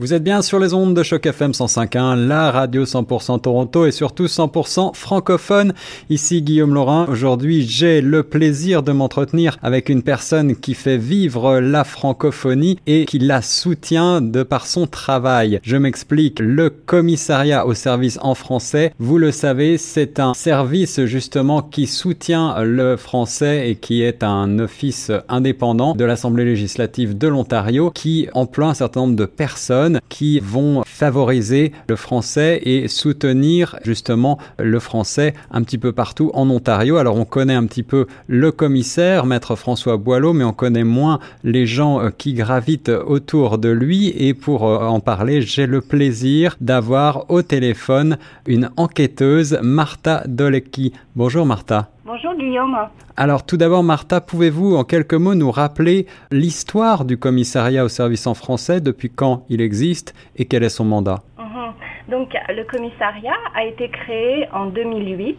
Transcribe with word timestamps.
Vous 0.00 0.14
êtes 0.14 0.24
bien 0.24 0.40
sur 0.40 0.58
les 0.58 0.72
ondes 0.72 0.94
de 0.94 1.02
Choc 1.02 1.26
FM 1.26 1.50
105.1, 1.50 2.26
la 2.26 2.50
radio 2.50 2.86
100% 2.86 3.42
Toronto 3.42 3.84
et 3.84 3.90
surtout 3.90 4.24
100% 4.24 4.94
francophone. 4.94 5.74
Ici 6.08 6.40
Guillaume 6.40 6.72
Laurin. 6.72 7.04
Aujourd'hui, 7.10 7.68
j'ai 7.68 8.00
le 8.00 8.22
plaisir 8.22 8.82
de 8.82 8.92
m'entretenir 8.92 9.58
avec 9.60 9.90
une 9.90 10.02
personne 10.02 10.56
qui 10.56 10.72
fait 10.72 10.96
vivre 10.96 11.60
la 11.60 11.84
francophonie 11.84 12.78
et 12.86 13.04
qui 13.04 13.18
la 13.18 13.42
soutient 13.42 14.22
de 14.22 14.42
par 14.42 14.66
son 14.66 14.86
travail. 14.86 15.60
Je 15.64 15.76
m'explique. 15.76 16.38
Le 16.40 16.70
commissariat 16.70 17.66
au 17.66 17.74
service 17.74 18.18
en 18.22 18.34
français, 18.34 18.94
vous 18.98 19.18
le 19.18 19.32
savez, 19.32 19.76
c'est 19.76 20.18
un 20.18 20.32
service 20.32 21.04
justement 21.04 21.60
qui 21.60 21.86
soutient 21.86 22.62
le 22.62 22.96
français 22.96 23.68
et 23.68 23.76
qui 23.76 24.00
est 24.00 24.22
un 24.22 24.60
office 24.60 25.12
indépendant 25.28 25.94
de 25.94 26.06
l'Assemblée 26.06 26.46
législative 26.46 27.18
de 27.18 27.28
l'Ontario 27.28 27.90
qui 27.90 28.28
emploie 28.32 28.68
un 28.68 28.74
certain 28.74 29.02
nombre 29.02 29.16
de 29.16 29.26
personnes 29.26 29.89
qui 30.08 30.40
vont 30.40 30.82
favoriser 30.86 31.72
le 31.88 31.96
français 31.96 32.60
et 32.62 32.88
soutenir 32.88 33.78
justement 33.84 34.38
le 34.58 34.78
français 34.78 35.34
un 35.50 35.62
petit 35.62 35.78
peu 35.78 35.92
partout 35.92 36.30
en 36.34 36.48
Ontario. 36.50 36.96
Alors 36.96 37.16
on 37.16 37.24
connaît 37.24 37.54
un 37.54 37.66
petit 37.66 37.82
peu 37.82 38.06
le 38.26 38.52
commissaire, 38.52 39.26
maître 39.26 39.56
François 39.56 39.96
Boileau, 39.96 40.32
mais 40.32 40.44
on 40.44 40.52
connaît 40.52 40.84
moins 40.84 41.18
les 41.44 41.66
gens 41.66 42.00
euh, 42.00 42.10
qui 42.10 42.34
gravitent 42.34 42.88
autour 42.88 43.58
de 43.58 43.68
lui. 43.68 44.08
Et 44.16 44.34
pour 44.34 44.66
euh, 44.66 44.86
en 44.86 45.00
parler, 45.00 45.42
j'ai 45.42 45.66
le 45.66 45.80
plaisir 45.80 46.56
d'avoir 46.60 47.30
au 47.30 47.42
téléphone 47.42 48.18
une 48.46 48.70
enquêteuse, 48.76 49.58
Martha 49.62 50.24
Dolecki. 50.26 50.92
Bonjour 51.16 51.46
Martha. 51.46 51.90
Bonjour 52.12 52.34
Guillaume. 52.34 52.76
Alors 53.16 53.46
tout 53.46 53.56
d'abord, 53.56 53.84
Martha, 53.84 54.20
pouvez-vous 54.20 54.74
en 54.74 54.82
quelques 54.82 55.14
mots 55.14 55.36
nous 55.36 55.52
rappeler 55.52 56.06
l'histoire 56.32 57.04
du 57.04 57.16
commissariat 57.18 57.84
au 57.84 57.88
service 57.88 58.26
en 58.26 58.34
français, 58.34 58.80
depuis 58.80 59.10
quand 59.10 59.44
il 59.48 59.60
existe 59.60 60.12
et 60.34 60.46
quel 60.46 60.64
est 60.64 60.70
son 60.70 60.84
mandat? 60.84 61.20
Mhm. 61.38 61.72
Donc 62.10 62.34
le 62.48 62.64
commissariat 62.64 63.36
a 63.54 63.62
été 63.62 63.88
créé 63.90 64.48
en 64.52 64.66
2008 64.66 65.38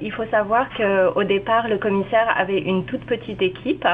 il 0.00 0.12
faut 0.12 0.24
savoir 0.26 0.66
qu'au 0.76 1.24
départ, 1.24 1.68
le 1.68 1.78
commissaire 1.78 2.32
avait 2.36 2.58
une 2.58 2.84
toute 2.84 3.04
petite 3.04 3.40
équipe. 3.40 3.86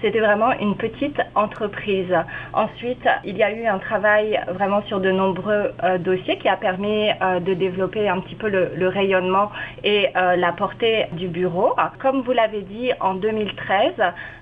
C'était 0.00 0.20
vraiment 0.20 0.52
une 0.52 0.76
petite 0.76 1.20
entreprise. 1.34 2.14
Ensuite, 2.52 3.06
il 3.24 3.36
y 3.36 3.42
a 3.42 3.52
eu 3.52 3.66
un 3.66 3.78
travail 3.78 4.40
vraiment 4.48 4.82
sur 4.82 5.00
de 5.00 5.10
nombreux 5.10 5.72
euh, 5.82 5.98
dossiers 5.98 6.38
qui 6.38 6.48
a 6.48 6.56
permis 6.56 7.10
euh, 7.20 7.40
de 7.40 7.54
développer 7.54 8.08
un 8.08 8.20
petit 8.20 8.36
peu 8.36 8.48
le, 8.48 8.88
rayonnement 8.88 9.50
et 9.82 10.06
euh, 10.16 10.36
la 10.36 10.52
portée 10.52 11.06
du 11.12 11.26
bureau. 11.28 11.74
Comme 11.98 12.22
vous 12.22 12.32
l'avez 12.32 12.62
dit, 12.62 12.92
en 13.00 13.14
2013, 13.14 13.94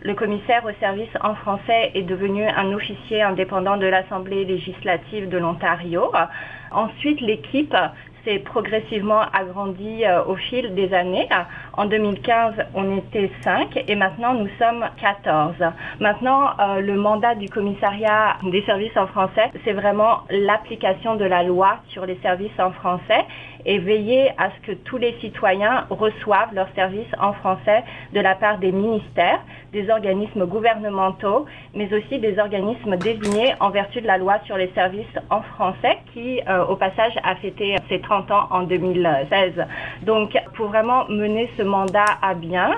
le 0.02 0.14
commissaire 0.14 0.64
au 0.64 0.72
service 0.78 1.08
en 1.22 1.34
français 1.34 1.92
est 1.94 2.02
devenu 2.02 2.46
un 2.46 2.72
officier 2.72 3.22
indépendant 3.22 3.78
de 3.78 3.86
l'Assemblée 3.86 4.44
législative 4.44 5.28
de 5.28 5.38
l'Ontario. 5.38 6.12
Ensuite, 6.70 7.20
l'équipe 7.20 7.74
s'est 8.26 8.40
progressivement 8.40 9.22
agrandi 9.32 10.04
euh, 10.04 10.24
au 10.24 10.34
fil 10.34 10.74
des 10.74 10.92
années. 10.92 11.28
En 11.74 11.86
2015, 11.86 12.54
on 12.74 12.98
était 12.98 13.30
5 13.42 13.84
et 13.86 13.94
maintenant 13.94 14.34
nous 14.34 14.48
sommes 14.58 14.84
14. 15.00 15.54
Maintenant, 16.00 16.50
euh, 16.58 16.80
le 16.80 16.94
mandat 16.96 17.34
du 17.36 17.48
commissariat 17.48 18.36
des 18.42 18.62
services 18.62 18.96
en 18.96 19.06
français, 19.06 19.50
c'est 19.64 19.72
vraiment 19.72 20.22
l'application 20.30 21.14
de 21.16 21.24
la 21.24 21.42
loi 21.42 21.78
sur 21.88 22.04
les 22.04 22.18
services 22.22 22.58
en 22.58 22.72
français 22.72 23.24
et 23.66 23.78
veiller 23.78 24.30
à 24.38 24.50
ce 24.50 24.66
que 24.66 24.72
tous 24.72 24.96
les 24.96 25.12
citoyens 25.20 25.86
reçoivent 25.90 26.54
leurs 26.54 26.72
services 26.74 27.12
en 27.20 27.32
français 27.34 27.82
de 28.14 28.20
la 28.20 28.34
part 28.36 28.58
des 28.58 28.72
ministères, 28.72 29.40
des 29.72 29.90
organismes 29.90 30.46
gouvernementaux, 30.46 31.44
mais 31.74 31.92
aussi 31.92 32.18
des 32.18 32.38
organismes 32.38 32.96
désignés 32.96 33.54
en 33.60 33.70
vertu 33.70 34.00
de 34.00 34.06
la 34.06 34.18
loi 34.18 34.38
sur 34.46 34.56
les 34.56 34.70
services 34.74 35.18
en 35.30 35.42
français 35.42 35.98
qui, 36.14 36.40
euh, 36.48 36.64
au 36.64 36.76
passage, 36.76 37.12
a 37.24 37.34
fêté 37.36 37.76
ses 37.88 38.00
30 38.00 38.30
ans 38.30 38.46
en 38.50 38.62
2016. 38.62 39.52
Donc, 40.02 40.36
pour 40.54 40.68
vraiment 40.68 41.04
mener 41.08 41.50
ce 41.58 41.62
mandat 41.62 42.04
à 42.22 42.34
bien, 42.34 42.70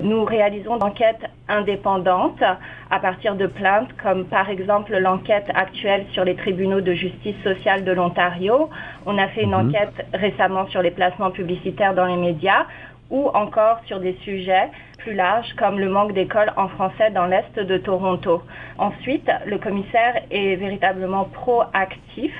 nous 0.00 0.24
réalisons 0.24 0.76
d'enquêtes 0.76 1.28
indépendantes 1.48 2.42
à 2.90 2.98
partir 3.00 3.34
de 3.34 3.46
plaintes 3.46 3.90
comme 4.02 4.24
par 4.24 4.48
exemple 4.48 4.96
l'enquête 4.96 5.50
actuelle 5.54 6.06
sur 6.12 6.24
les 6.24 6.36
tribunaux 6.36 6.80
de 6.80 6.94
justice 6.94 7.36
sociale 7.42 7.84
de 7.84 7.92
l'Ontario. 7.92 8.70
On 9.06 9.18
a 9.18 9.28
fait 9.28 9.42
une 9.42 9.50
mhm. 9.50 9.68
enquête 9.68 10.06
récemment 10.20 10.66
sur 10.68 10.82
les 10.82 10.90
placements 10.90 11.30
publicitaires 11.30 11.94
dans 11.94 12.06
les 12.06 12.16
médias 12.16 12.66
ou 13.10 13.28
encore 13.34 13.80
sur 13.86 13.98
des 13.98 14.16
sujets 14.24 14.68
plus 15.02 15.14
larges 15.14 15.52
comme 15.58 15.78
le 15.78 15.88
manque 15.88 16.12
d'écoles 16.12 16.52
en 16.56 16.68
français 16.68 17.10
dans 17.10 17.26
l'Est 17.26 17.58
de 17.58 17.78
Toronto. 17.78 18.42
Ensuite, 18.78 19.28
le 19.46 19.58
commissaire 19.58 20.14
est 20.30 20.56
véritablement 20.56 21.24
proactif 21.24 22.32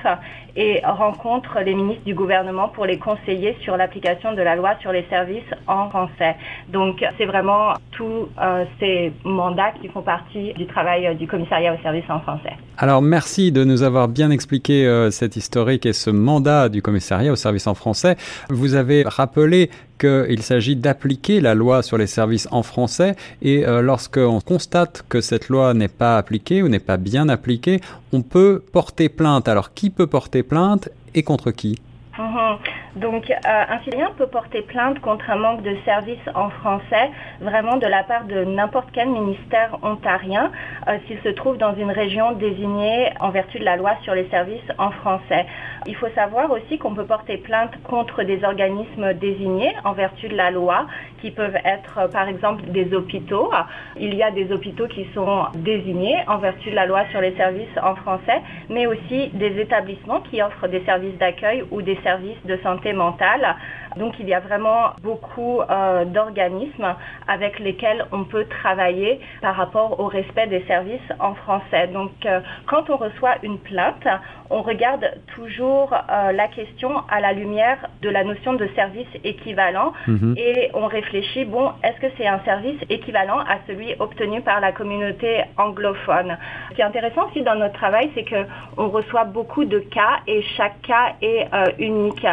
et 0.55 0.81
rencontre 0.83 1.59
les 1.63 1.73
ministres 1.73 2.03
du 2.03 2.13
gouvernement 2.13 2.67
pour 2.69 2.85
les 2.85 2.97
conseiller 2.97 3.55
sur 3.63 3.77
l'application 3.77 4.33
de 4.33 4.41
la 4.41 4.55
loi 4.55 4.75
sur 4.81 4.91
les 4.91 5.05
services 5.09 5.43
en 5.67 5.89
français. 5.89 6.35
Donc, 6.69 7.03
c'est 7.17 7.25
vraiment 7.25 7.73
tous 7.91 8.27
euh, 8.41 8.65
ces 8.79 9.13
mandats 9.23 9.71
qui 9.81 9.87
font 9.87 10.01
partie 10.01 10.53
du 10.53 10.65
travail 10.67 11.15
du 11.15 11.27
commissariat 11.27 11.73
aux 11.73 11.81
services 11.81 12.09
en 12.09 12.19
français. 12.19 12.53
Alors, 12.77 13.01
merci 13.01 13.51
de 13.51 13.63
nous 13.63 13.83
avoir 13.83 14.07
bien 14.07 14.31
expliqué 14.31 14.85
euh, 14.85 15.09
cette 15.11 15.35
historique 15.35 15.85
et 15.85 15.93
ce 15.93 16.09
mandat 16.09 16.67
du 16.67 16.81
commissariat 16.81 17.31
aux 17.31 17.37
services 17.37 17.67
en 17.67 17.75
français. 17.75 18.17
Vous 18.49 18.75
avez 18.75 19.03
rappelé 19.05 19.69
qu'il 20.01 20.41
s'agit 20.41 20.75
d'appliquer 20.75 21.41
la 21.41 21.53
loi 21.53 21.83
sur 21.83 21.97
les 21.97 22.07
services 22.07 22.47
en 22.51 22.63
français 22.63 23.15
et 23.41 23.65
euh, 23.65 23.81
lorsqu'on 23.81 24.41
constate 24.41 25.03
que 25.07 25.21
cette 25.21 25.47
loi 25.49 25.73
n'est 25.73 25.95
pas 26.03 26.17
appliquée 26.17 26.63
ou 26.63 26.67
n'est 26.67 26.79
pas 26.79 26.97
bien 26.97 27.29
appliquée, 27.29 27.79
on 28.11 28.21
peut 28.21 28.63
porter 28.71 29.09
plainte. 29.09 29.47
Alors 29.47 29.73
qui 29.73 29.89
peut 29.89 30.07
porter 30.07 30.43
plainte 30.43 30.89
et 31.13 31.23
contre 31.23 31.51
qui? 31.51 31.79
Mhm. 32.17 32.57
Donc, 32.95 33.29
euh, 33.29 33.35
un 33.45 33.79
citoyen 33.83 34.11
peut 34.17 34.27
porter 34.27 34.61
plainte 34.63 34.99
contre 34.99 35.29
un 35.29 35.37
manque 35.37 35.61
de 35.61 35.75
services 35.85 36.19
en 36.35 36.49
français, 36.49 37.09
vraiment 37.39 37.77
de 37.77 37.87
la 37.87 38.03
part 38.03 38.25
de 38.25 38.43
n'importe 38.43 38.89
quel 38.91 39.07
ministère 39.07 39.77
ontarien, 39.81 40.51
euh, 40.87 40.97
s'il 41.07 41.19
se 41.21 41.29
trouve 41.29 41.57
dans 41.57 41.73
une 41.73 41.91
région 41.91 42.33
désignée 42.33 43.09
en 43.21 43.29
vertu 43.29 43.59
de 43.59 43.63
la 43.63 43.77
loi 43.77 43.91
sur 44.03 44.13
les 44.13 44.27
services 44.29 44.59
en 44.77 44.91
français. 44.91 45.45
Il 45.85 45.95
faut 45.95 46.09
savoir 46.15 46.51
aussi 46.51 46.77
qu'on 46.77 46.93
peut 46.93 47.05
porter 47.05 47.37
plainte 47.37 47.71
contre 47.83 48.23
des 48.23 48.43
organismes 48.43 49.13
désignés 49.13 49.73
en 49.85 49.93
vertu 49.93 50.27
de 50.27 50.35
la 50.35 50.51
loi, 50.51 50.85
qui 51.21 51.31
peuvent 51.31 51.57
être 51.63 51.97
euh, 51.97 52.07
par 52.09 52.27
exemple 52.27 52.63
des 52.71 52.93
hôpitaux. 52.93 53.51
Il 53.97 54.15
y 54.15 54.23
a 54.23 54.31
des 54.31 54.51
hôpitaux 54.51 54.87
qui 54.87 55.07
sont 55.13 55.45
désignés 55.55 56.17
en 56.27 56.39
vertu 56.39 56.71
de 56.71 56.75
la 56.75 56.85
loi 56.85 57.05
sur 57.11 57.21
les 57.21 57.35
services 57.37 57.77
en 57.81 57.95
français, 57.95 58.41
mais 58.69 58.85
aussi 58.85 59.29
des 59.29 59.61
établissements 59.61 60.19
qui 60.21 60.41
offrent 60.41 60.67
des 60.67 60.83
services 60.83 61.17
d'accueil 61.17 61.63
ou 61.71 61.81
des 61.81 61.97
services 62.03 62.43
de 62.45 62.57
santé 62.57 62.80
mentale. 62.93 63.55
Donc 63.97 64.15
il 64.19 64.27
y 64.27 64.33
a 64.33 64.39
vraiment 64.39 64.91
beaucoup 65.01 65.61
euh, 65.61 66.05
d'organismes 66.05 66.95
avec 67.27 67.59
lesquels 67.59 68.05
on 68.11 68.23
peut 68.23 68.45
travailler 68.45 69.19
par 69.41 69.55
rapport 69.55 69.99
au 69.99 70.07
respect 70.07 70.47
des 70.47 70.63
services 70.67 70.99
en 71.19 71.33
français. 71.35 71.87
Donc 71.87 72.11
euh, 72.25 72.39
quand 72.67 72.89
on 72.89 72.97
reçoit 72.97 73.35
une 73.43 73.57
plainte, 73.57 74.07
on 74.49 74.61
regarde 74.61 75.05
toujours 75.35 75.93
euh, 75.93 76.31
la 76.31 76.47
question 76.47 77.03
à 77.09 77.19
la 77.19 77.33
lumière 77.33 77.77
de 78.01 78.09
la 78.09 78.23
notion 78.23 78.53
de 78.53 78.67
service 78.75 79.07
équivalent 79.23 79.93
mhm. 80.07 80.35
et 80.37 80.69
on 80.73 80.87
réfléchit, 80.87 81.45
bon, 81.45 81.71
est-ce 81.83 81.99
que 81.99 82.13
c'est 82.17 82.27
un 82.27 82.39
service 82.39 82.79
équivalent 82.89 83.39
à 83.39 83.57
celui 83.67 83.93
obtenu 83.99 84.41
par 84.41 84.59
la 84.59 84.71
communauté 84.71 85.43
anglophone? 85.57 86.37
Ce 86.69 86.75
qui 86.75 86.81
est 86.81 86.85
intéressant 86.85 87.27
aussi 87.29 87.41
dans 87.41 87.55
notre 87.55 87.73
travail, 87.73 88.09
c'est 88.15 88.25
qu'on 88.25 88.87
reçoit 88.89 89.25
beaucoup 89.25 89.65
de 89.65 89.79
cas 89.79 90.19
et 90.27 90.41
chaque 90.57 90.81
cas 90.81 91.13
est 91.21 91.47
unique. 91.79 92.25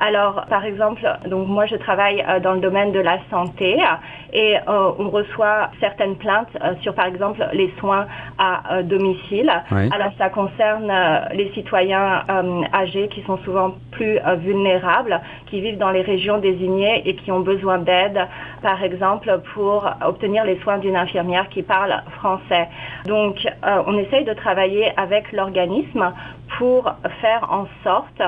Alors, 0.00 0.44
par 0.48 0.64
exemple, 0.64 1.02
donc 1.26 1.48
moi 1.48 1.66
je 1.66 1.76
travaille 1.76 2.24
euh, 2.28 2.40
dans 2.40 2.52
le 2.52 2.60
domaine 2.60 2.92
de 2.92 3.00
la 3.00 3.18
santé 3.30 3.78
et 4.32 4.56
euh, 4.56 4.90
on 4.98 5.08
reçoit 5.08 5.70
certaines 5.80 6.16
plaintes 6.16 6.48
euh, 6.62 6.74
sur, 6.82 6.94
par 6.94 7.06
exemple, 7.06 7.46
les 7.52 7.72
soins 7.78 8.06
à 8.38 8.82
domicile. 8.82 9.50
Alors, 9.70 10.12
ça 10.18 10.28
concerne 10.28 10.92
les 11.32 11.50
citoyens 11.52 12.22
âgés 12.72 13.08
qui 13.08 13.22
sont 13.22 13.38
souvent 13.38 13.74
plus 13.96 14.18
vulnérables, 14.38 15.20
qui 15.46 15.60
vivent 15.60 15.78
dans 15.78 15.90
les 15.90 16.02
régions 16.02 16.38
désignées 16.38 17.02
et 17.08 17.16
qui 17.16 17.32
ont 17.32 17.40
besoin 17.40 17.78
d'aide, 17.78 18.20
par 18.62 18.82
exemple, 18.82 19.40
pour 19.54 19.88
obtenir 20.04 20.44
les 20.44 20.58
soins 20.60 20.78
d'une 20.78 20.96
infirmière 20.96 21.48
qui 21.48 21.62
parle 21.62 21.94
français. 22.18 22.68
Donc, 23.06 23.36
on 23.62 23.98
essaye 23.98 24.24
de 24.24 24.34
travailler 24.34 24.92
avec 24.96 25.32
l'organisme 25.32 26.12
pour 26.58 26.90
faire 27.20 27.46
en 27.50 27.66
sorte 27.82 28.22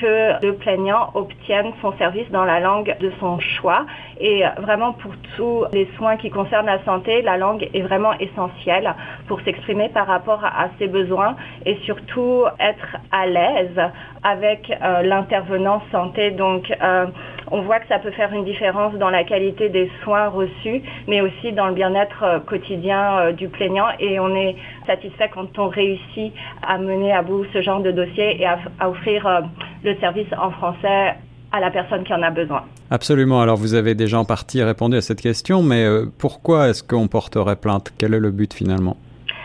que 0.00 0.44
le 0.44 0.54
plaignant 0.54 1.10
obtienne 1.14 1.72
son 1.80 1.96
service 1.98 2.28
dans 2.30 2.44
la 2.44 2.60
langue 2.60 2.96
de 3.00 3.12
son 3.20 3.38
choix. 3.38 3.86
Et 4.20 4.42
vraiment 4.58 4.92
pour 4.92 5.12
tous 5.36 5.64
les 5.72 5.88
soins 5.96 6.16
qui 6.16 6.30
concernent 6.30 6.66
la 6.66 6.82
santé, 6.84 7.22
la 7.22 7.36
langue 7.36 7.68
est 7.72 7.82
vraiment 7.82 8.12
essentielle 8.14 8.94
pour 9.28 9.40
s'exprimer 9.42 9.88
par 9.88 10.06
rapport 10.06 10.44
à, 10.44 10.68
ses 10.78 10.88
besoins 10.88 11.36
et 11.66 11.76
surtout 11.84 12.44
être 12.58 12.96
à 13.12 13.26
l'aise 13.26 13.80
avec 14.22 14.70
euh, 14.70 15.02
l'intervenant 15.16 15.82
santé. 15.90 16.30
Donc, 16.30 16.72
euh, 16.82 17.06
on 17.50 17.62
voit 17.62 17.78
que 17.80 17.88
ça 17.88 17.98
peut 17.98 18.10
faire 18.12 18.32
une 18.32 18.44
différence 18.44 18.94
dans 18.94 19.10
la 19.10 19.24
qualité 19.24 19.68
des 19.68 19.90
soins 20.02 20.28
reçus, 20.28 20.82
mais 21.08 21.20
aussi 21.20 21.52
dans 21.52 21.68
le 21.68 21.74
bien-être 21.74 22.42
quotidien 22.46 23.32
du 23.32 23.48
plaignant. 23.48 23.88
Et 24.00 24.18
on 24.18 24.34
est 24.34 24.56
satisfait 24.86 25.30
quand 25.32 25.58
on 25.58 25.68
réussit 25.68 26.32
à 26.66 26.78
mener 26.78 27.12
à 27.12 27.22
bout 27.22 27.44
ce 27.52 27.62
genre 27.62 27.80
de 27.80 27.90
dossier 27.90 28.40
et 28.40 28.46
à, 28.46 28.58
offrir 28.88 29.42
le 29.84 29.94
service 29.96 30.26
en 30.38 30.50
français 30.50 31.14
à 31.52 31.60
la 31.60 31.70
personne 31.70 32.02
qui 32.04 32.14
en 32.14 32.22
a 32.22 32.30
besoin. 32.30 32.64
Absolument. 32.90 33.40
Alors 33.40 33.56
vous 33.56 33.74
avez 33.74 33.94
déjà 33.94 34.18
en 34.18 34.24
partie 34.24 34.62
répondu 34.62 34.96
à 34.96 35.02
cette 35.02 35.20
question, 35.20 35.62
mais 35.62 35.86
pourquoi 36.18 36.68
est-ce 36.68 36.82
qu'on 36.82 37.08
porterait 37.08 37.56
plainte? 37.56 37.92
Quel 37.98 38.14
est 38.14 38.20
le 38.20 38.30
but 38.30 38.54
finalement? 38.54 38.96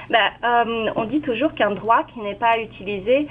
Ben, 0.10 0.18
euh, 0.44 0.90
on 0.96 1.06
dit 1.06 1.22
toujours 1.22 1.54
qu'un 1.54 1.72
droit 1.72 2.04
qui 2.14 2.20
n'est 2.22 2.36
pas 2.36 2.58
utilisé, 2.60 3.28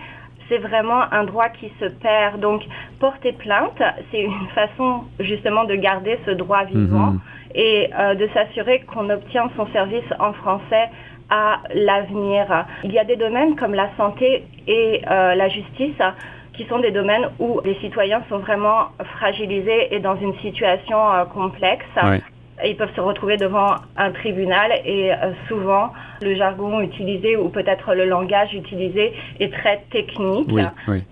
c'est 0.49 0.59
vraiment 0.59 1.03
un 1.13 1.25
droit 1.25 1.49
qui 1.49 1.71
se 1.81 1.87
perd. 1.87 2.41
Donc, 2.41 2.63
porter 3.01 3.33
plainte, 3.33 3.83
c'est 4.11 4.21
une 4.21 4.49
façon 4.55 5.05
justement 5.21 5.65
de 5.65 5.75
garder 5.75 6.19
ce 6.27 6.31
droit 6.33 6.65
vivant 6.65 7.13
mhm. 7.13 7.21
et 7.55 7.91
euh, 7.99 8.15
de 8.15 8.29
s'assurer 8.35 8.81
qu'on 8.81 9.11
obtient 9.11 9.51
son 9.57 9.67
service 9.73 10.05
en 10.19 10.33
français 10.33 10.89
à 11.31 11.59
l'avenir. 11.75 12.67
Il 12.85 12.93
y 12.93 12.99
a 12.99 13.05
des 13.05 13.17
domaines 13.17 13.55
comme 13.57 13.75
la 13.75 13.91
santé 13.97 14.47
et 14.67 15.03
euh, 15.11 15.35
la 15.35 15.49
justice 15.49 16.01
qui 16.55 16.65
sont 16.65 16.79
des 16.79 16.91
domaines 16.91 17.29
où 17.39 17.61
les 17.65 17.75
citoyens 17.77 18.23
sont 18.29 18.39
vraiment 18.39 18.89
fragilisés 19.19 19.95
et 19.95 20.01
dans 20.01 20.17
une 20.17 20.35
situation 20.39 20.99
complexe 21.33 21.85
ils 22.65 22.77
peuvent 22.77 22.95
se 22.95 23.01
retrouver 23.01 23.37
devant 23.37 23.77
un 23.97 24.11
tribunal 24.13 24.73
et 24.85 25.13
euh, 25.13 25.33
souvent 25.49 25.93
le 26.21 26.35
jargon 26.35 26.81
utilisé 26.81 27.37
ou 27.37 27.49
peut-être 27.49 27.95
le 27.95 28.05
langage 28.07 28.53
utilisé 28.55 29.13
est 29.41 29.53
très 29.53 29.85
technique. 29.91 30.51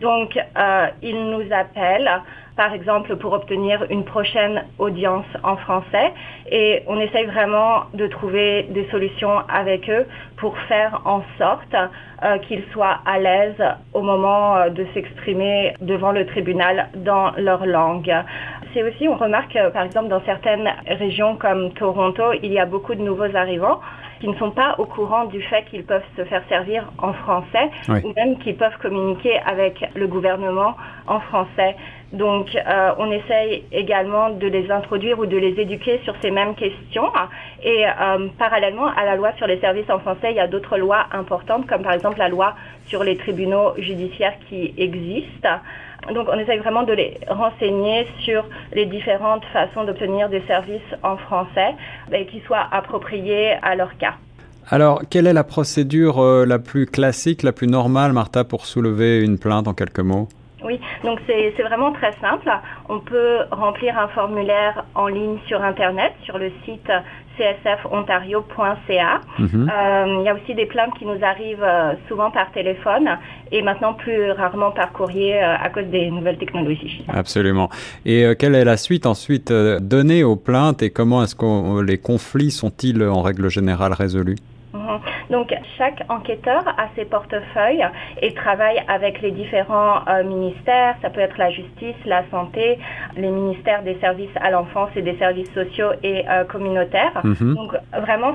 Donc 0.00 0.36
euh, 0.36 0.86
ils 1.02 1.30
nous 1.30 1.44
appellent 1.52 2.10
par 2.56 2.72
exemple 2.72 3.16
pour 3.16 3.32
obtenir 3.32 3.84
une 3.90 4.04
prochaine 4.04 4.64
audience 4.78 5.26
en 5.42 5.56
français 5.56 6.12
et 6.50 6.82
on 6.86 6.98
essaye 6.98 7.26
vraiment 7.26 7.84
de 7.94 8.06
trouver 8.06 8.64
des 8.70 8.88
solutions 8.90 9.38
avec 9.48 9.88
eux 9.90 10.06
pour 10.38 10.56
faire 10.60 11.02
en 11.04 11.22
sorte 11.38 11.74
euh, 12.24 12.38
qu'ils 12.38 12.64
soient 12.72 12.98
à 13.04 13.18
l'aise 13.18 13.62
au 13.92 14.00
moment 14.00 14.56
euh, 14.56 14.70
de 14.70 14.86
s'exprimer 14.94 15.74
devant 15.80 16.12
le 16.12 16.24
tribunal 16.26 16.88
dans 16.96 17.32
leur 17.36 17.66
langue. 17.66 18.12
C'est 18.72 18.82
aussi, 18.82 19.06
on 19.08 19.16
remarque 19.16 19.58
par 19.72 19.84
exemple 19.84 20.08
dans 20.08 20.22
certaines 20.24 20.70
régions 20.86 21.36
comme 21.36 21.72
Toronto, 21.74 22.32
il 22.42 22.52
y 22.52 22.58
a 22.58 22.66
beaucoup 22.66 22.94
de 22.94 23.02
nouveaux 23.02 23.34
arrivants 23.36 23.80
qui 24.20 24.28
ne 24.28 24.34
sont 24.36 24.50
pas 24.50 24.74
au 24.78 24.84
courant 24.84 25.24
du 25.26 25.42
fait 25.42 25.64
qu'ils 25.66 25.84
peuvent 25.84 26.04
se 26.16 26.24
faire 26.24 26.42
servir 26.48 26.90
en 26.98 27.12
français 27.12 27.70
ou 27.88 28.12
même 28.14 28.38
qu'ils 28.38 28.56
peuvent 28.56 28.76
communiquer 28.80 29.38
avec 29.46 29.84
le 29.94 30.06
gouvernement 30.06 30.74
en 31.06 31.20
français. 31.20 31.76
Donc, 32.12 32.54
euh, 32.54 32.92
on 32.98 33.10
essaye 33.10 33.64
également 33.72 34.30
de 34.30 34.46
les 34.46 34.70
introduire 34.70 35.18
ou 35.18 35.26
de 35.26 35.36
les 35.36 35.60
éduquer 35.60 36.00
sur 36.04 36.14
ces 36.22 36.30
mêmes 36.30 36.54
questions. 36.54 37.10
Et 37.62 37.84
euh, 37.84 38.28
parallèlement 38.38 38.86
à 38.86 39.04
la 39.04 39.16
loi 39.16 39.32
sur 39.36 39.46
les 39.46 39.58
services 39.58 39.90
en 39.90 39.98
français, 39.98 40.30
il 40.30 40.36
y 40.36 40.40
a 40.40 40.46
d'autres 40.46 40.78
lois 40.78 41.06
importantes, 41.12 41.66
comme 41.66 41.82
par 41.82 41.92
exemple 41.92 42.18
la 42.18 42.28
loi 42.28 42.54
sur 42.86 43.02
les 43.02 43.16
tribunaux 43.16 43.72
judiciaires 43.78 44.36
qui 44.48 44.72
existent. 44.78 45.58
Donc, 46.12 46.28
on 46.30 46.38
essaye 46.38 46.58
vraiment 46.58 46.82
de 46.82 46.92
les 46.92 47.18
renseigner 47.28 48.06
sur 48.20 48.44
les 48.72 48.86
différentes 48.86 49.44
façons 49.52 49.84
d'obtenir 49.84 50.28
des 50.28 50.42
services 50.46 50.80
en 51.02 51.16
français 51.16 51.74
et 52.12 52.26
qui 52.26 52.40
soient 52.46 52.66
appropriés 52.70 53.54
à 53.62 53.74
leur 53.74 53.96
cas. 53.98 54.14
Alors, 54.68 55.02
quelle 55.08 55.28
est 55.28 55.32
la 55.32 55.44
procédure 55.44 56.20
euh, 56.20 56.44
la 56.44 56.58
plus 56.58 56.86
classique, 56.86 57.44
la 57.44 57.52
plus 57.52 57.68
normale, 57.68 58.12
Martha, 58.12 58.42
pour 58.42 58.66
soulever 58.66 59.20
une 59.20 59.38
plainte 59.38 59.68
en 59.68 59.74
quelques 59.74 60.00
mots? 60.00 60.28
Oui, 60.64 60.80
donc 61.04 61.20
c'est 61.26 61.62
vraiment 61.62 61.92
très 61.92 62.12
simple. 62.20 62.50
On 62.88 62.98
peut 62.98 63.38
remplir 63.52 63.96
un 63.96 64.08
formulaire 64.08 64.84
en 64.96 65.06
ligne 65.06 65.38
sur 65.46 65.62
Internet, 65.62 66.12
sur 66.24 66.38
le 66.38 66.50
site 66.64 66.90
csfontario.ca. 67.38 69.20
Mhm. 69.38 69.70
Euh, 69.70 70.20
il 70.20 70.24
y 70.24 70.28
a 70.28 70.34
aussi 70.34 70.54
des 70.54 70.66
plaintes 70.66 70.94
qui 70.98 71.04
nous 71.04 71.18
arrivent 71.22 71.62
euh, 71.62 71.94
souvent 72.08 72.30
par 72.30 72.50
téléphone 72.52 73.08
et 73.52 73.62
maintenant 73.62 73.94
plus 73.94 74.30
rarement 74.32 74.70
par 74.70 74.92
courrier 74.92 75.42
euh, 75.42 75.56
à 75.56 75.68
cause 75.70 75.86
des 75.86 76.10
nouvelles 76.10 76.38
technologies. 76.38 77.04
Absolument. 77.08 77.68
Et 78.04 78.24
quelle 78.38 78.54
est 78.54 78.64
la 78.64 78.76
suite 78.76 79.06
ensuite 79.06 79.52
donnée 79.52 80.24
aux 80.24 80.36
plaintes 80.36 80.82
et 80.82 80.90
comment 80.90 81.22
est-ce 81.22 81.34
que 81.34 81.82
les 81.82 81.98
conflits 81.98 82.50
sont-ils 82.50 83.02
en 83.02 83.22
règle 83.22 83.48
générale 83.48 83.92
résolus? 83.92 84.36
Donc 85.30 85.54
chaque 85.78 86.02
enquêteur 86.08 86.66
a 86.66 86.88
ses 86.94 87.04
portefeuilles 87.04 87.86
et 88.22 88.32
travaille 88.34 88.80
avec 88.88 89.20
les 89.20 89.30
différents 89.30 90.00
euh, 90.08 90.22
ministères. 90.22 90.96
Ça 91.02 91.10
peut 91.10 91.20
être 91.20 91.38
la 91.38 91.50
justice, 91.50 91.96
la 92.04 92.24
santé, 92.30 92.78
les 93.16 93.30
ministères 93.30 93.82
des 93.82 93.96
services 94.00 94.36
à 94.36 94.50
l'enfance 94.50 94.90
et 94.96 95.02
des 95.02 95.16
services 95.18 95.52
sociaux 95.52 95.90
et 96.02 96.24
euh, 96.28 96.44
communautaires. 96.44 97.20
Mhm. 97.24 97.54
Donc 97.54 97.76
vraiment, 98.00 98.34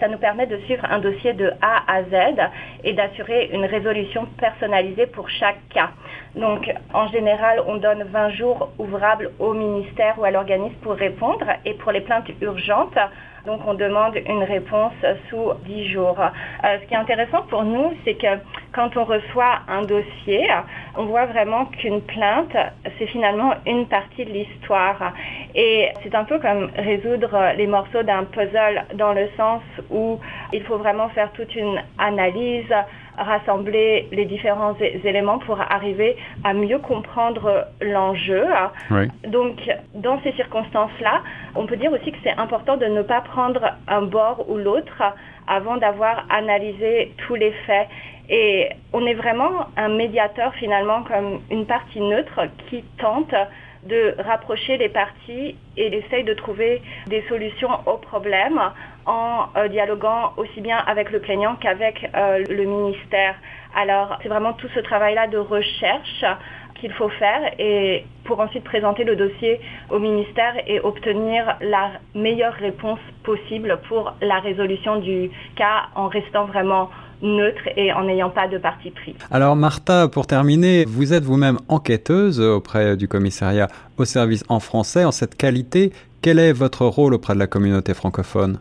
ça 0.00 0.08
nous 0.08 0.18
permet 0.18 0.46
de 0.46 0.58
suivre 0.58 0.84
un 0.90 0.98
dossier 0.98 1.32
de 1.32 1.50
A 1.60 1.82
à 1.86 2.02
Z 2.02 2.50
et 2.84 2.92
d'assurer 2.92 3.50
une 3.52 3.64
résolution 3.64 4.26
personnalisée 4.38 5.06
pour 5.06 5.28
chaque 5.28 5.60
cas. 5.70 5.90
Donc 6.34 6.72
en 6.94 7.08
général, 7.08 7.62
on 7.66 7.76
donne 7.76 8.04
20 8.04 8.30
jours 8.30 8.70
ouvrables 8.78 9.30
au 9.38 9.54
ministère 9.54 10.18
ou 10.18 10.24
à 10.24 10.30
l'organisme 10.30 10.76
pour 10.82 10.92
répondre 10.92 11.46
et 11.64 11.74
pour 11.74 11.92
les 11.92 12.00
plaintes 12.00 12.30
urgentes, 12.40 12.98
donc 13.46 13.60
on 13.66 13.74
demande 13.74 14.16
une 14.26 14.42
réponse 14.42 14.92
sous 15.28 15.52
10 15.64 15.92
jours. 15.92 16.18
Euh, 16.20 16.78
ce 16.80 16.86
qui 16.86 16.94
est 16.94 16.98
intéressant 16.98 17.42
pour 17.42 17.64
nous, 17.64 17.92
c'est 18.04 18.14
que 18.14 18.38
quand 18.72 18.96
on 18.96 19.04
reçoit 19.04 19.60
un 19.68 19.82
dossier, 19.82 20.46
on 20.96 21.04
voit 21.04 21.26
vraiment 21.26 21.66
qu'une 21.66 22.02
plainte, 22.02 22.56
c'est 22.98 23.06
finalement 23.06 23.54
une 23.66 23.86
partie 23.86 24.24
de 24.24 24.30
l'histoire. 24.30 25.12
Et 25.54 25.88
c'est 26.02 26.14
un 26.14 26.24
peu 26.24 26.38
comme 26.38 26.70
résoudre 26.76 27.52
les 27.56 27.66
morceaux 27.66 28.02
d'un 28.02 28.24
puzzle 28.24 28.84
dans 28.94 29.12
le 29.12 29.28
sens 29.36 29.62
où 29.90 30.18
il 30.52 30.62
faut 30.64 30.76
vraiment 30.76 31.08
faire 31.10 31.32
toute 31.32 31.54
une 31.54 31.80
analyse, 31.98 32.72
rassembler 33.18 34.08
les 34.12 34.24
différents 34.24 34.76
éléments 35.04 35.38
pour 35.38 35.60
arriver 35.60 36.16
à 36.44 36.54
mieux 36.54 36.78
comprendre 36.78 37.66
l'enjeu. 37.80 38.44
Donc, 39.26 39.56
dans 39.94 40.20
ces 40.22 40.32
circonstances-là, 40.32 41.22
on 41.54 41.66
peut 41.66 41.76
dire 41.76 41.92
aussi 41.92 42.12
que 42.12 42.18
c'est 42.22 42.36
important 42.38 42.76
de 42.76 42.86
ne 42.86 43.02
pas 43.02 43.20
prendre 43.20 43.72
un 43.86 44.02
bord 44.02 44.48
ou 44.48 44.56
l'autre 44.56 45.02
avant 45.46 45.76
d'avoir 45.76 46.24
analysé 46.30 47.14
tous 47.26 47.34
les 47.34 47.52
faits. 47.66 47.88
Et 48.30 48.68
on 48.92 49.06
est 49.06 49.14
vraiment 49.14 49.66
un 49.76 49.88
médiateur 49.88 50.52
finalement 50.54 51.02
comme 51.02 51.40
une 51.50 51.66
partie 51.66 52.00
neutre 52.00 52.42
qui 52.68 52.84
tente 52.98 53.34
de 53.84 54.14
rapprocher 54.18 54.76
les 54.76 54.88
parties 54.88 55.56
et 55.76 55.86
essaye 55.94 56.24
de 56.24 56.34
trouver 56.34 56.82
des 57.06 57.22
solutions 57.28 57.70
aux 57.86 57.96
problèmes 57.96 58.60
en 59.08 59.48
euh, 59.56 59.68
dialoguant 59.68 60.34
aussi 60.36 60.60
bien 60.60 60.76
avec 60.86 61.10
le 61.10 61.18
plaignant 61.18 61.56
qu'avec 61.56 62.08
euh, 62.14 62.44
le 62.48 62.64
ministère. 62.64 63.34
Alors 63.74 64.18
c'est 64.22 64.28
vraiment 64.28 64.52
tout 64.52 64.68
ce 64.74 64.80
travail-là 64.80 65.26
de 65.26 65.38
recherche 65.38 66.24
qu'il 66.78 66.92
faut 66.92 67.08
faire 67.08 67.40
et 67.58 68.04
pour 68.24 68.38
ensuite 68.38 68.64
présenter 68.64 69.02
le 69.04 69.16
dossier 69.16 69.60
au 69.90 69.98
ministère 69.98 70.54
et 70.66 70.78
obtenir 70.80 71.56
la 71.60 71.92
meilleure 72.14 72.52
réponse 72.54 73.00
possible 73.24 73.80
pour 73.88 74.12
la 74.20 74.38
résolution 74.38 75.00
du 75.00 75.30
cas 75.56 75.86
en 75.94 76.08
restant 76.08 76.44
vraiment 76.44 76.90
neutre 77.20 77.62
et 77.76 77.92
en 77.92 78.04
n'ayant 78.04 78.30
pas 78.30 78.46
de 78.46 78.58
parti 78.58 78.90
pris. 78.90 79.16
Alors 79.30 79.56
Martha, 79.56 80.06
pour 80.06 80.26
terminer, 80.26 80.84
vous 80.86 81.12
êtes 81.12 81.24
vous-même 81.24 81.58
enquêteuse 81.68 82.40
auprès 82.40 82.96
du 82.96 83.08
commissariat 83.08 83.68
au 83.96 84.04
service 84.04 84.44
en 84.48 84.60
français. 84.60 85.04
En 85.04 85.12
cette 85.12 85.36
qualité, 85.36 85.92
quel 86.22 86.38
est 86.38 86.52
votre 86.52 86.86
rôle 86.86 87.14
auprès 87.14 87.34
de 87.34 87.40
la 87.40 87.48
communauté 87.48 87.94
francophone? 87.94 88.60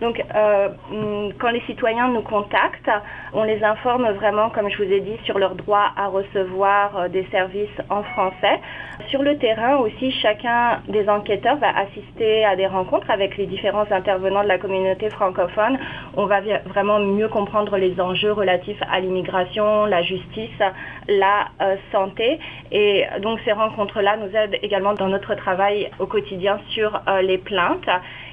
Donc, 0.00 0.22
euh, 0.34 0.68
mm, 0.90 1.34
quand 1.38 1.50
les 1.50 1.60
citoyens 1.62 2.08
nous 2.08 2.22
contactent, 2.22 2.90
on 3.34 3.44
les 3.44 3.62
informe 3.62 4.08
vraiment, 4.12 4.48
comme 4.48 4.70
je 4.70 4.82
vous 4.82 4.90
ai 4.90 5.00
dit, 5.00 5.16
sur 5.24 5.38
leur 5.38 5.54
droit 5.54 5.92
à 5.94 6.06
recevoir 6.08 6.96
euh, 6.96 7.08
des 7.08 7.26
services 7.30 7.68
en 7.90 8.02
français. 8.02 8.60
Sur 9.08 9.22
le 9.22 9.36
terrain 9.36 9.76
aussi, 9.76 10.10
chacun 10.10 10.80
des 10.88 11.06
enquêteurs 11.08 11.56
va 11.56 11.68
assister 11.78 12.46
à 12.46 12.56
des 12.56 12.66
rencontres 12.66 13.10
avec 13.10 13.36
les 13.36 13.46
différents 13.46 13.90
intervenants 13.90 14.42
de 14.42 14.48
la 14.48 14.56
communauté 14.56 15.10
francophone. 15.10 15.78
On 16.16 16.24
va 16.24 16.40
vraiment 16.64 16.98
mieux 16.98 17.28
comprendre 17.28 17.76
les 17.76 18.00
enjeux 18.00 18.32
relatifs 18.32 18.80
à 18.90 19.00
l'immigration, 19.00 19.84
la 19.84 20.02
justice, 20.02 20.62
la 21.08 21.48
euh, 21.60 21.76
santé. 21.92 22.38
Et 22.72 23.04
donc, 23.20 23.38
ces 23.44 23.52
rencontres-là 23.52 24.16
nous 24.16 24.34
aident 24.34 24.58
également 24.62 24.94
dans 24.94 25.08
notre 25.08 25.34
travail 25.34 25.90
au 25.98 26.06
quotidien 26.06 26.58
sur 26.70 27.00
les 27.22 27.38
plaintes 27.38 27.88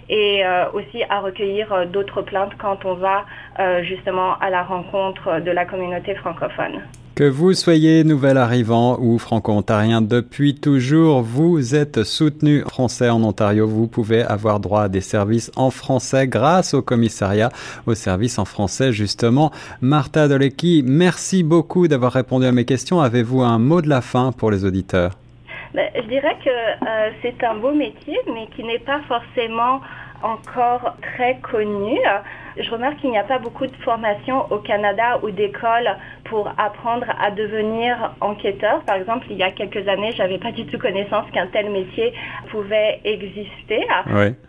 et 0.10 0.46
euh, 0.46 0.70
aussi 0.74 1.04
à 1.10 1.20
recueillir 1.20 1.72
euh, 1.72 1.86
d'autres 1.86 2.22
plaintes 2.22 2.54
quand 2.58 2.86
on 2.86 2.96
va 2.96 3.26
euh, 3.60 3.84
justement 3.84 4.38
à 4.40 4.50
la 4.50 4.64
rencontre 4.64 5.42
de 5.42 5.52
la 5.52 5.66
communauté 5.66 6.16
francophone. 6.16 6.82
Que 7.16 7.26
vous 7.26 7.54
soyez 7.54 8.04
nouvel 8.04 8.38
arrivant 8.38 8.98
ou 9.00 9.20
franco-ontarien 9.20 10.02
depuis 10.02 10.56
toujours, 10.56 11.22
vous 11.22 11.76
êtes 11.76 12.04
soutenu 12.04 12.62
français 12.62 13.10
en 13.10 13.24
Ontario. 13.24 13.68
Vous 13.68 13.86
pouvez 13.86 14.24
avoir 14.24 14.60
droit 14.60 14.82
à 14.82 14.90
des 14.90 15.02
services 15.02 15.52
en 15.56 15.70
français 15.70 16.28
grâce 16.28 16.74
au 16.74 16.82
commissariat 16.82 17.50
aux 17.86 17.94
services 17.94 18.40
en 18.40 18.46
français 18.46 18.92
justement. 18.94 19.52
Martha 19.80 20.28
Dolecki, 20.28 20.82
merci 20.84 21.44
beaucoup 21.44 21.88
d'avoir 21.88 22.14
répondu 22.14 22.48
à 22.48 22.52
mes 22.52 22.66
questions. 22.66 23.00
Avez-vous 23.00 23.44
un 23.44 23.60
mot 23.60 23.84
de 23.84 23.90
la 23.90 24.02
fin 24.02 24.32
pour 24.32 24.50
les 24.50 24.66
auditeurs? 24.66 25.12
Ben, 25.74 25.90
Je 25.96 26.02
dirais 26.02 26.38
que 26.44 26.50
c'est 27.22 27.44
un 27.44 27.56
beau 27.56 27.74
métier, 27.74 28.18
mais 28.34 28.48
qui 28.56 28.64
n'est 28.64 28.80
pas 28.80 29.02
forcément 29.08 29.82
encore 30.24 30.96
très 31.02 31.38
connu. 31.40 32.00
Je 32.58 32.70
remarque 32.70 32.98
qu'il 32.98 33.10
n'y 33.10 33.18
a 33.18 33.24
pas 33.24 33.40
beaucoup 33.40 33.66
de 33.66 33.76
formations 33.78 34.52
au 34.52 34.60
Canada 34.60 35.20
ou 35.24 35.32
d'écoles 35.32 35.90
pour 36.26 36.48
apprendre 36.58 37.06
à 37.20 37.32
devenir 37.32 38.14
enquêteur. 38.22 38.82
Par 38.86 38.96
exemple, 38.96 39.26
il 39.30 39.38
y 39.38 39.44
a 39.44 39.52
quelques 39.52 39.88
années, 39.88 40.12
j'avais 40.16 40.38
pas 40.38 40.52
du 40.52 40.66
tout 40.68 40.78
connaissance 40.78 41.30
qu'un 41.32 41.48
tel 41.48 41.70
métier 41.72 42.14
pouvait 42.50 43.02
exister. 43.04 43.86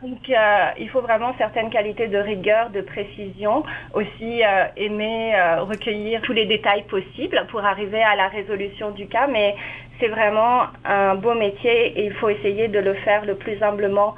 Donc, 0.02 0.28
euh, 0.28 0.66
il 0.78 0.88
faut 0.90 1.00
vraiment 1.00 1.34
certaines 1.38 1.70
qualités 1.70 2.08
de 2.08 2.18
rigueur, 2.18 2.70
de 2.70 2.82
précision, 2.82 3.64
aussi 3.94 4.42
euh, 4.44 4.66
aimer 4.76 5.34
euh, 5.34 5.62
recueillir 5.62 6.20
tous 6.22 6.32
les 6.32 6.46
détails 6.46 6.84
possibles 6.84 7.46
pour 7.50 7.64
arriver 7.64 8.02
à 8.02 8.16
la 8.16 8.28
résolution 8.28 8.90
du 8.90 9.06
cas. 9.06 9.26
Mais 9.26 9.56
c'est 9.98 10.08
vraiment 10.08 10.64
un 10.84 11.14
beau 11.14 11.34
métier 11.34 11.98
et 11.98 12.04
il 12.04 12.12
faut 12.14 12.28
essayer 12.28 12.68
de 12.68 12.78
le 12.78 12.94
faire 12.94 13.24
le 13.24 13.36
plus 13.36 13.62
humblement 13.62 14.14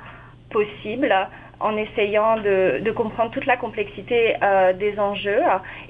possible 0.51 1.15
en 1.61 1.77
essayant 1.77 2.37
de, 2.37 2.91
comprendre 2.93 3.31
toute 3.31 3.47
la 3.47 3.57
complexité 3.57 4.37
euh, 4.43 4.73
des 4.73 4.99
enjeux 4.99 5.43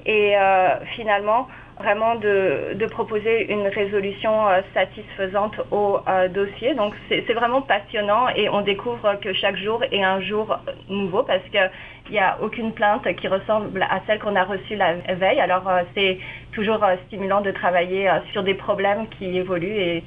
et 0.05 0.37
euh, 0.37 0.79
finalement 0.95 1.47
vraiment 1.79 2.15
de, 2.15 2.85
proposer 2.89 3.51
une 3.51 3.67
résolution 3.67 4.47
euh, 4.47 4.61
satisfaisante 4.73 5.53
au 5.71 5.99
dossier. 6.33 6.73
Donc 6.73 6.93
c'est 7.09 7.33
vraiment 7.33 7.61
passionnant 7.61 8.29
et 8.29 8.49
on 8.49 8.61
découvre 8.61 9.19
que 9.21 9.33
chaque 9.33 9.57
jour 9.57 9.83
est 9.91 10.03
un 10.03 10.21
jour 10.21 10.57
nouveau 10.89 11.23
parce 11.23 11.43
qu'il 12.07 12.15
n'y 12.15 12.19
a 12.19 12.37
aucune 12.41 12.71
plainte 12.71 13.03
qui 13.17 13.27
ressemble 13.27 13.83
à 13.83 14.01
celle 14.07 14.19
qu'on 14.19 14.35
a 14.35 14.43
reçue 14.43 14.75
la 14.75 14.95
veille. 15.15 15.39
Alors 15.39 15.69
c'est 15.93 16.17
toujours 16.53 16.83
stimulant 17.07 17.41
de 17.41 17.51
travailler 17.51 18.09
sur 18.31 18.43
des 18.43 18.55
problèmes 18.55 19.07
qui 19.17 19.37
évoluent 19.37 19.67
et, 19.67 20.03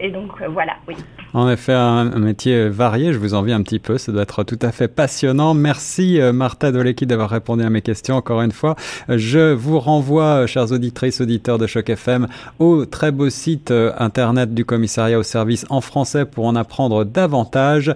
et 0.00 0.10
donc 0.10 0.42
voilà, 0.48 0.72
oui. 0.88 0.96
En 1.32 1.50
effet, 1.50 1.74
un, 1.74 2.04
métier 2.18 2.68
varié, 2.68 3.12
je 3.12 3.18
vous 3.18 3.34
envie 3.34 3.52
un 3.52 3.62
petit 3.62 3.78
peu, 3.78 3.98
ça 3.98 4.10
doit 4.10 4.22
être 4.22 4.42
tout 4.42 4.58
à 4.62 4.72
fait 4.72 4.88
passionnant. 4.88 5.52
Merci 5.54 6.20
euh, 6.20 6.32
Martha 6.32 6.72
Dolecki 6.72 7.06
d'avoir 7.06 7.28
répondu 7.28 7.62
à 7.62 7.68
mes 7.68 7.82
questions 7.82 8.16
encore 8.16 8.40
une 8.42 8.52
fois. 8.52 8.74
Je 9.08 9.52
vous 9.52 9.78
renvoie, 9.78 10.42
euh, 10.42 10.46
chers 10.46 10.72
auditrices, 10.72 11.20
auditeurs 11.20 11.58
de 11.58 11.66
Choc 11.66 11.90
FM, 11.90 12.26
au 12.58 12.86
très 12.86 13.12
beau 13.12 13.28
site 13.28 13.70
euh, 13.70 13.92
internet 13.98 14.54
du 14.54 14.64
commissariat 14.64 15.18
au 15.18 15.22
service 15.22 15.66
en 15.68 15.80
français 15.80 16.24
pour 16.24 16.46
en 16.46 16.56
apprendre 16.56 17.04
davantage, 17.04 17.94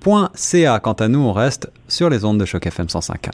csfontario.ca. 0.00 0.80
Quant 0.80 0.92
à 0.92 1.08
nous, 1.08 1.20
on 1.20 1.32
reste 1.32 1.70
sur 1.88 2.10
les 2.10 2.24
ondes 2.24 2.38
de 2.38 2.44
Choc 2.44 2.66
FM 2.66 2.86
105.1. 2.86 3.30